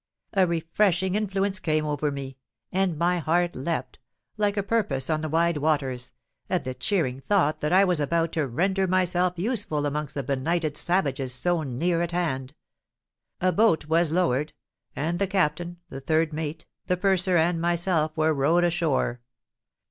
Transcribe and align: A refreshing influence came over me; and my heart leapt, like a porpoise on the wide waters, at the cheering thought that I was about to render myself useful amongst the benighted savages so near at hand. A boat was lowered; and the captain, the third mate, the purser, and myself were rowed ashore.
A 0.33 0.47
refreshing 0.47 1.13
influence 1.13 1.59
came 1.59 1.85
over 1.85 2.09
me; 2.11 2.35
and 2.71 2.97
my 2.97 3.19
heart 3.19 3.55
leapt, 3.55 3.99
like 4.35 4.57
a 4.57 4.63
porpoise 4.63 5.11
on 5.11 5.21
the 5.21 5.29
wide 5.29 5.57
waters, 5.57 6.11
at 6.49 6.63
the 6.63 6.73
cheering 6.73 7.19
thought 7.29 7.61
that 7.61 7.71
I 7.71 7.85
was 7.85 7.99
about 7.99 8.31
to 8.31 8.47
render 8.47 8.87
myself 8.87 9.33
useful 9.37 9.85
amongst 9.85 10.15
the 10.15 10.23
benighted 10.23 10.75
savages 10.75 11.35
so 11.35 11.61
near 11.61 12.01
at 12.01 12.13
hand. 12.13 12.55
A 13.41 13.51
boat 13.51 13.85
was 13.85 14.11
lowered; 14.11 14.53
and 14.95 15.19
the 15.19 15.27
captain, 15.27 15.77
the 15.89 16.01
third 16.01 16.33
mate, 16.33 16.65
the 16.87 16.97
purser, 16.97 17.37
and 17.37 17.61
myself 17.61 18.11
were 18.17 18.33
rowed 18.33 18.63
ashore. 18.63 19.21